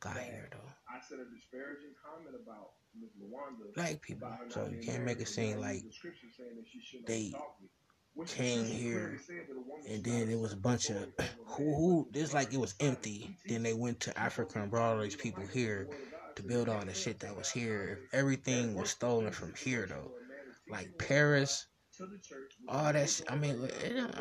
[0.00, 0.58] got here, though?
[0.88, 2.79] I said a disparaging comment about.
[3.74, 4.28] Black people.
[4.48, 5.84] So you can't make it seem like
[7.06, 7.32] they
[8.26, 9.20] came here
[9.88, 11.08] and then it was a bunch of
[11.46, 13.36] who who this like it was empty.
[13.46, 15.88] Then they went to Africa and brought all these people here
[16.36, 18.00] to build all the shit that was here.
[18.12, 20.12] Everything was stolen from here though.
[20.68, 21.66] Like Paris,
[22.68, 23.30] all that shit.
[23.30, 23.68] I mean,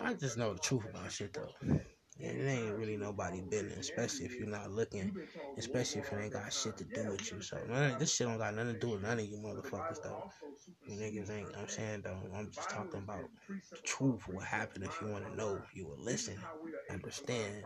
[0.01, 1.79] I just know the truth about shit though.
[2.19, 5.15] It ain't really nobody business, especially if you're not looking,
[5.57, 7.41] especially if it ain't got shit to do with you.
[7.41, 10.29] So of, this shit don't got nothing to do with none of you motherfuckers though.
[10.85, 11.55] You niggas ain't.
[11.55, 13.23] I'm saying though, I'm just talking about
[13.71, 14.27] the truth.
[14.27, 14.83] What happened?
[14.83, 16.35] If you want to know, you will listen,
[16.91, 17.63] understand.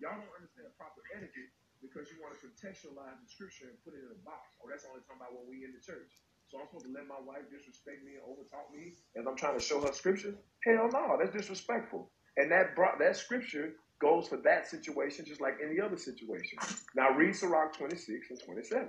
[0.00, 1.52] Y'all don't understand proper etiquette
[1.84, 4.56] because you want to contextualize the scripture and put it in a box.
[4.64, 6.08] Oh, that's only talking about when we in the church.
[6.48, 9.56] So I'm supposed to let my wife disrespect me and overtalk me as I'm trying
[9.56, 10.32] to show her scripture?
[10.64, 12.08] Hell no, that's disrespectful.
[12.36, 16.58] And that brought that scripture goes for that situation just like any other situation.
[16.94, 18.88] Now read Sirach 26 and 27.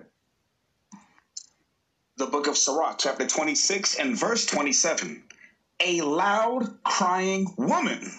[2.18, 5.24] The book of Sirach, chapter 26 and verse 27.
[5.82, 8.10] A loud crying woman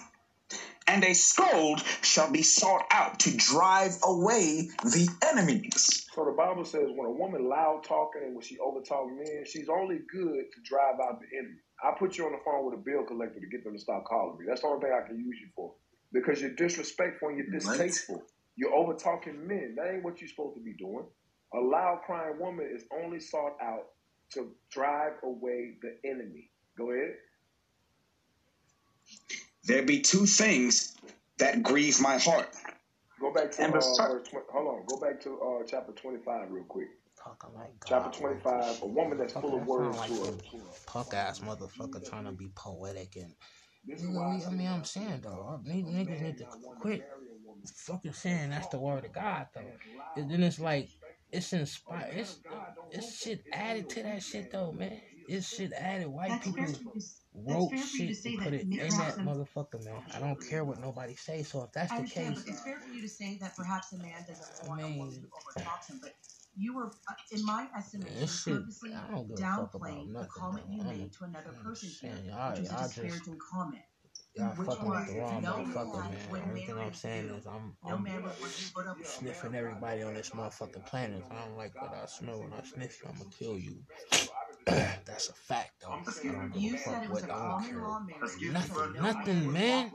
[0.87, 6.07] and a scold shall be sought out to drive away the enemies.
[6.13, 9.69] So the Bible says when a woman loud talking and when she overtalk men, she's
[9.69, 11.59] only good to drive out the enemy.
[11.83, 14.05] I put you on the phone with a bill collector to get them to stop
[14.05, 14.45] calling me.
[14.47, 15.73] That's the only thing I can use you for.
[16.11, 18.15] Because you're disrespectful and you're distasteful.
[18.15, 18.25] Right.
[18.55, 19.75] You're over talking men.
[19.77, 21.05] That ain't what you're supposed to be doing.
[21.53, 23.85] A loud crying woman is only sought out
[24.33, 26.49] to drive away the enemy.
[26.77, 27.15] Go ahead.
[29.67, 30.95] There be two things
[31.39, 32.49] that grieve my heart.
[33.19, 34.85] Go back to uh, verse 20, hold on.
[34.87, 36.87] Go back to uh, chapter twenty five real quick.
[37.55, 38.81] Like chapter twenty five.
[38.81, 40.37] A woman that's full of words like to
[40.85, 43.33] Punk ass motherfucker trying to be poetic and.
[43.85, 46.45] you I mean, I'm saying though, niggas need to
[46.79, 47.05] quit
[47.75, 49.73] fucking saying that's the word of God though.
[50.15, 50.89] And then it's like
[51.31, 52.13] it's inspired.
[52.15, 52.39] It's
[52.91, 55.01] it's shit added to that shit though, man.
[55.27, 56.07] It's shit added.
[56.07, 56.73] White that's people
[57.45, 60.01] wrote shit and put it in that motherfucker, man.
[60.13, 61.43] I don't care what nobody say.
[61.43, 64.25] So if that's the case, it's fair for you to say that perhaps a man
[64.27, 66.13] doesn't want I mean, to overtalk him, but
[66.57, 71.89] you were, uh, in my estimation, purposely downplaying the comment you made to another person
[72.01, 72.15] here,
[72.49, 73.83] which was a disparaging comment.
[74.35, 76.43] Y'all fucking with the wrong no motherfucker, man.
[76.47, 78.31] Only thing I'm saying is I'm, I'm no
[79.03, 81.23] sniffing everybody on this motherfucking planet.
[81.31, 83.77] I don't like what I smell when I sniff you, I'm gonna kill you.
[85.05, 85.97] That's a fact, though.
[86.55, 88.51] You said it was a common law marriage.
[88.51, 89.91] Nothing, nothing, man.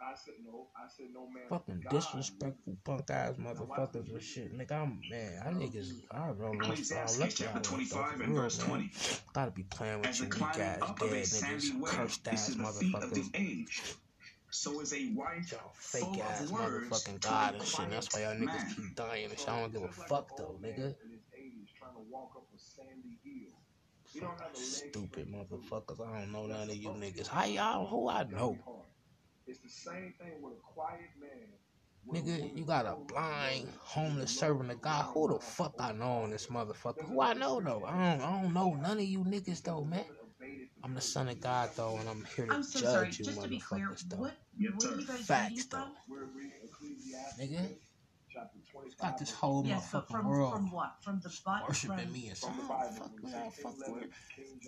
[0.00, 0.68] I said no.
[0.76, 1.44] I said no man.
[1.48, 4.56] Fucking disrespectful punk ass motherfuckers and shit.
[4.56, 5.42] Nigga, I'm man.
[5.44, 5.92] I niggas.
[6.10, 6.52] I don't know.
[6.52, 8.90] Ecclesiastes chapter 25 and verse 20.
[9.32, 13.30] Gotta be playing with you weak ass dead niggas, cursed ass motherfuckers.
[14.50, 17.90] So is a wife y'all fake ass motherfucking god and shit.
[17.90, 19.48] That's why y'all niggas keep dying and shit.
[19.48, 20.94] I don't give a fuck though, nigga.
[24.54, 26.00] Stupid motherfuckers.
[26.06, 27.26] I don't know none of you niggas.
[27.28, 27.86] How y'all?
[27.86, 28.58] Who I know?
[29.46, 31.48] It's the same thing with a quiet man.
[32.12, 35.04] Nigga, you got a blind, homeless servant of God.
[35.14, 37.04] Who the fuck I know on this motherfucker?
[37.06, 37.84] Who I know though?
[37.84, 40.04] I don't, I don't know none of you niggas though, man.
[40.82, 43.06] I'm the son of God though, and I'm here to I'm so judge sorry.
[43.06, 44.16] you, Just to be clear, though.
[44.18, 44.34] What,
[44.76, 45.88] what are you guys Facts though,
[47.40, 47.68] nigga
[49.00, 50.94] got this whole yeah, motherfucking from, world from what?
[51.00, 54.04] From the butt, worshiping from, me and saying, oh, fuck me, I fuck with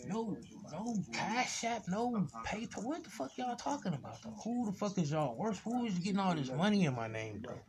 [0.08, 0.36] no,
[0.72, 2.80] no cash app, no paper.
[2.80, 4.22] What the fuck y'all talking about?
[4.22, 4.34] Though?
[4.44, 5.58] Who the fuck is y'all worse?
[5.64, 7.60] Who is getting all this money in my name, though?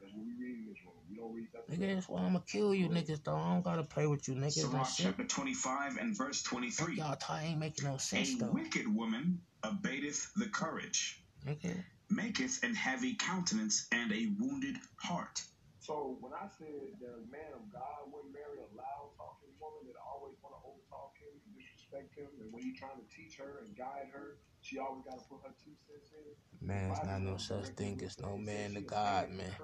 [1.71, 3.35] Nigga, that's why I'ma kill you niggas, though.
[3.35, 4.53] I don't gotta play with you niggas.
[4.53, 6.71] Sirach chapter 25 and verse 23.
[6.71, 8.49] Fuck y'all tie ain't making no sense, a though.
[8.49, 11.21] A wicked woman abateth the courage.
[11.45, 11.83] Nigga.
[12.11, 15.43] Maketh an heavy countenance and a wounded heart.
[15.87, 19.87] So when I said that a man of God wouldn't marry a loud talking woman
[19.87, 23.39] that always want to overtalk him and disrespect him, and when he's trying to teach
[23.39, 26.67] her and guide her, she always got to put her two cents in.
[26.67, 29.55] Man, it's not no such thing as no man of God, man.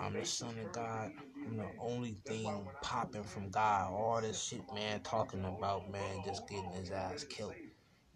[0.00, 1.10] I'm the son of God.
[1.44, 3.90] I'm the only thing popping from God.
[3.90, 7.54] All this shit, man, talking about, oh, man, oh, just getting oh, his ass killed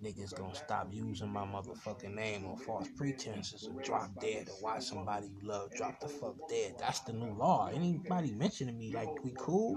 [0.03, 4.85] niggas gonna stop using my motherfucking name on false pretenses or drop dead or watch
[4.85, 6.75] somebody you love drop the fuck dead.
[6.79, 7.71] That's the new law.
[7.73, 9.77] Anybody mentioning me like we cool,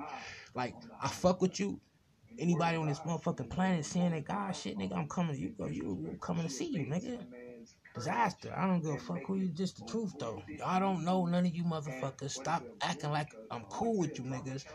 [0.53, 1.79] like I fuck with you.
[2.39, 6.07] Anybody on this motherfucking planet saying that God shit, nigga, I'm coming you, go you,
[6.09, 7.25] I'm coming to see you, nigga.
[7.93, 8.53] Disaster.
[8.55, 9.49] I don't give a fuck who you.
[9.49, 10.41] Just the truth though.
[10.47, 12.31] Y'all don't know none of you motherfuckers.
[12.31, 14.65] Stop acting like I'm cool with you niggas.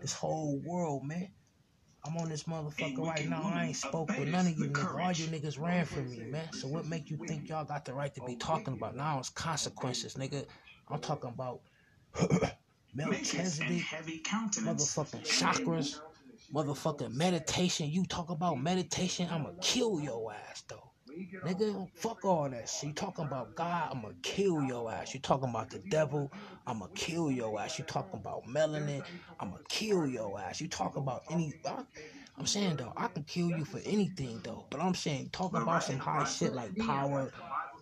[0.00, 1.28] This whole world, man.
[2.04, 3.44] I'm on this motherfucker right now.
[3.44, 4.94] I ain't spoke with none of you niggas.
[4.94, 6.52] All you niggas ran from me, man.
[6.52, 8.96] So what make you think y'all got the right to be talking about?
[8.96, 10.46] Now it's consequences, nigga.
[10.88, 11.62] I'm talking about
[12.94, 13.90] Melchizedek,
[14.60, 16.00] motherfucking chakras,
[16.54, 17.90] motherfucking meditation.
[17.90, 20.93] You talk about meditation, I'ma kill your ass though.
[21.44, 22.88] Nigga, fuck all that shit.
[22.88, 25.14] You talking about God, I'ma kill your ass.
[25.14, 26.32] You talking about the devil,
[26.66, 27.78] I'ma kill your ass.
[27.78, 29.02] You talking about melanin,
[29.40, 30.60] I'ma kill your ass.
[30.60, 31.54] You talking about any.
[31.66, 31.84] I,
[32.38, 34.66] I'm saying though, I can kill you for anything though.
[34.70, 37.30] But I'm saying talking about some high shit like power,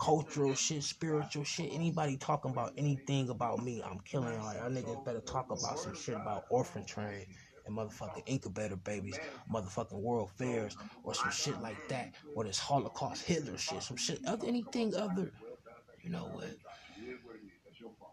[0.00, 1.70] cultural shit, spiritual shit.
[1.72, 4.54] Anybody talking about anything about me, I'm killing y'all.
[4.54, 7.26] Y'all niggas better talk about some shit about orphan train
[7.66, 9.18] and motherfucking incubator babies,
[9.52, 14.20] motherfucking world fairs, or some shit like that, or this Holocaust Hitler shit, some shit,
[14.26, 15.32] other anything other,
[16.02, 16.56] you know what?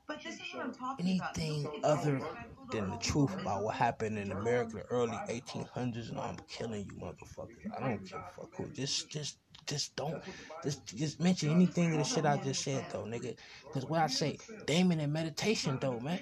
[0.08, 2.20] But this is what I'm talking anything other
[2.72, 6.94] than the truth about what happened in America, the early 1800s, and I'm killing you,
[6.94, 7.78] motherfuckers.
[7.78, 8.68] I don't give a fuck who.
[8.70, 10.22] Just, just just don't
[10.64, 13.36] just just mention anything of the shit I just said though, nigga.
[13.72, 16.20] Cause what I say, Daymond in meditation though, man.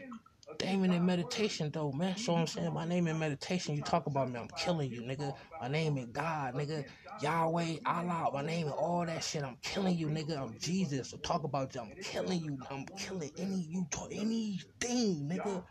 [0.60, 2.18] Daymond in meditation though, man.
[2.18, 5.36] So I'm saying my name in meditation, you talk about me, I'm killing you, nigga.
[5.62, 6.86] My name is God, nigga.
[7.22, 9.44] Yahweh, Allah, my name and all that shit.
[9.44, 10.38] I'm killing you, nigga.
[10.38, 11.10] I'm Jesus.
[11.12, 11.82] So talk about you.
[11.82, 12.58] I'm killing you.
[12.70, 15.64] I'm killing any you anything, nigga.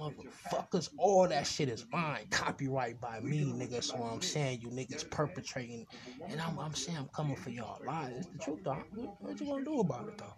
[0.00, 2.26] Motherfuckers, all that shit is mine.
[2.30, 3.82] Copyright by me, nigga.
[3.82, 5.86] So I'm saying you niggas perpetrating.
[6.28, 8.14] And I'm, I'm saying I'm coming for y'all lies.
[8.18, 8.74] It's the truth, though.
[9.20, 10.34] What you gonna do about it, though?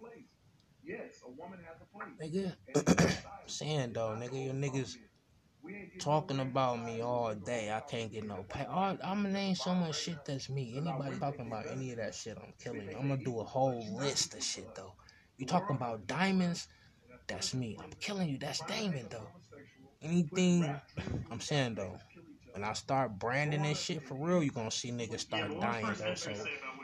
[0.83, 2.55] Yes, a woman has a place.
[2.75, 4.95] Nigga, I'm saying though, nigga, your niggas
[5.99, 7.71] talking about me all day.
[7.71, 8.65] I can't get no pay.
[8.69, 10.73] I'm gonna name so much shit that's me.
[10.77, 12.97] Anybody talking about any of that shit, I'm killing you.
[12.97, 14.93] I'm gonna do a whole list of shit though.
[15.37, 16.67] You talking about diamonds?
[17.27, 17.77] That's me.
[17.79, 18.37] I'm killing you.
[18.37, 19.27] That's Daymond though.
[20.01, 20.75] Anything
[21.29, 21.97] I'm saying though,
[22.53, 26.15] when I start branding and shit for real, you gonna see niggas start dying though.
[26.15, 26.31] So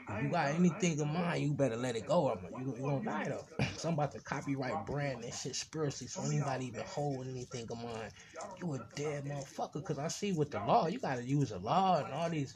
[0.10, 2.30] if you got anything in mind, you better let it go.
[2.30, 3.46] I'm you, you gonna die though.
[3.78, 6.08] So I'm about to copyright brand and shit spiritually.
[6.08, 8.12] So anybody even hold anything in mind,
[8.62, 9.84] you a dead motherfucker.
[9.84, 12.54] Cause I see with the law, you gotta use the law and all these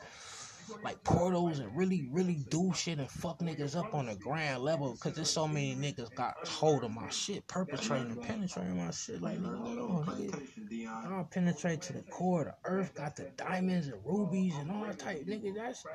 [0.84, 4.94] like portals and really, really do shit and fuck niggas up on a grand level
[4.94, 9.22] because there's so many niggas got hold of my shit, perpetrating and penetrating my shit.
[9.22, 10.88] Like, on, nigga.
[10.88, 12.46] I don't penetrate to the core.
[12.46, 15.26] The earth got the diamonds and rubies and all that type.
[15.26, 15.86] Nigga, that's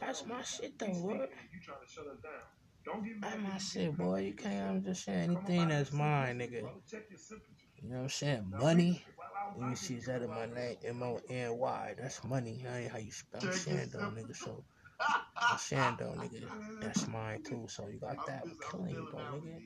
[0.00, 1.26] that's my shit though, bro.
[3.20, 4.20] That's my shit, boy.
[4.20, 6.62] You can't, I'm just saying anything that's mine, nigga.
[7.82, 8.52] You know what I'm saying?
[8.58, 9.04] Money.
[9.58, 10.76] Let me see, that in my name?
[10.84, 11.94] M O N Y.
[11.98, 12.60] That's money.
[12.64, 14.34] That ain't how you spell Shando, nigga.
[14.36, 14.64] So,
[15.56, 16.48] Shando, nigga.
[16.80, 17.66] That's mine too.
[17.68, 18.42] So, you got that.
[18.44, 19.60] I'm killing you, though, nigga.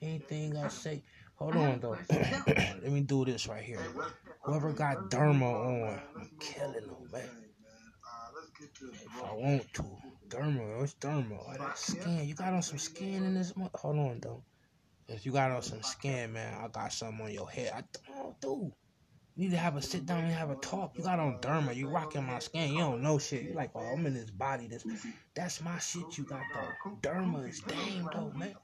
[0.00, 1.02] Anything I say.
[1.36, 1.98] Hold on, though.
[2.10, 3.80] Let me do this right here.
[4.42, 7.22] Whoever got Derma on, I'm killing them, man.
[8.60, 9.84] If I want to.
[10.28, 11.58] Derma, it's Derma?
[11.58, 12.26] That skin.
[12.26, 13.70] You got on some skin in this month?
[13.74, 14.42] Hold on, though.
[15.08, 17.72] If you got on some skin, man, I got something on your head.
[17.74, 17.82] I
[18.14, 18.72] don't do.
[19.38, 20.98] Need to have a sit down and have a talk.
[20.98, 22.72] You got on derma, you rocking my skin.
[22.72, 23.44] You don't know shit.
[23.44, 24.66] You like, oh, I'm in this body.
[24.66, 24.84] This,
[25.32, 26.18] that's my shit.
[26.18, 26.98] You got though.
[27.02, 28.56] Derma is damn though, man.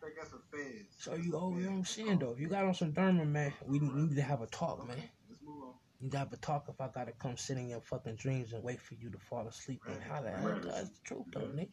[0.98, 2.34] So you, oh, you know what I'm saying though.
[2.36, 4.96] You got on some derma, man, we need to have a talk, man.
[6.04, 8.78] You got to talk if I gotta come sit in your fucking dreams and wait
[8.78, 11.70] for you to fall asleep and holler at That's the truth though, nigga.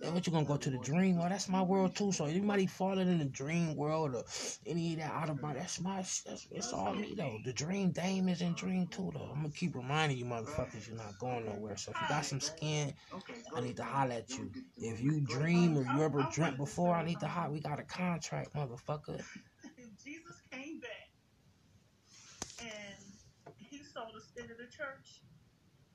[0.00, 1.18] Then what you gonna go to the dream?
[1.18, 2.12] Well, that's my world too.
[2.12, 4.24] So anybody falling in the dream world or
[4.66, 7.38] any of that out of my that's my that's it's all me though.
[7.44, 9.28] The dream dame is in dream too though.
[9.34, 11.76] I'm gonna keep reminding you motherfuckers you're not going nowhere.
[11.76, 12.94] So if you got some skin,
[13.54, 14.50] I need to holler at you.
[14.78, 17.52] If you dream or you ever dreamt before, I need to holler.
[17.52, 19.22] We got a contract, motherfucker.
[20.02, 20.90] Jesus came back
[22.60, 22.96] and
[23.98, 25.22] he saw the state of the church.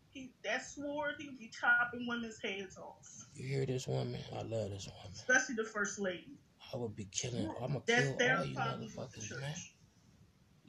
[0.10, 3.28] He that sword he'd be chopping women's heads off.
[3.36, 4.20] You hear this woman?
[4.32, 5.12] I love this woman.
[5.14, 6.38] Especially the first lady.
[6.74, 7.50] I would be killing.
[7.62, 9.54] I'm gonna kill all you motherfuckers, man.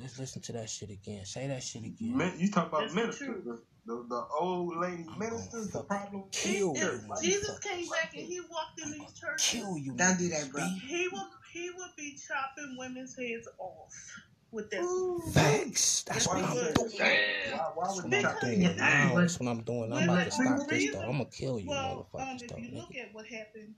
[0.00, 1.24] Let's listen to that shit again.
[1.24, 2.16] Say that shit again.
[2.16, 6.24] Man, you talk about ministers, the, the, the, old lady ministers, the problem.
[6.32, 9.46] Kill you, Jesus came back and he walked in these churches.
[9.46, 9.94] Kill you.
[9.94, 10.64] Don't do that, bro.
[10.64, 13.92] He would he would be chopping women's heads off
[14.54, 15.34] with this.
[15.34, 16.04] Facts.
[16.04, 16.74] That's what I'm doing.
[16.74, 19.14] Why, why would That's what I'm doing now.
[19.16, 19.92] That's what I'm doing.
[19.92, 21.00] I'm about to stop this though.
[21.00, 22.30] I'm gonna kill you, well, motherfuckers.
[22.30, 22.76] um, if though, you nigga.
[22.76, 23.74] look at what happened